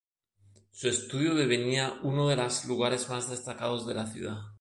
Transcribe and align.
Su 0.71 0.89
estudio 0.89 1.35
devenía 1.35 1.99
uno 2.01 2.27
de 2.27 2.35
las 2.35 2.65
lugares 2.65 3.07
más 3.07 3.29
destacados 3.29 3.85
de 3.85 3.93
la 3.93 4.07
ciudad. 4.07 4.39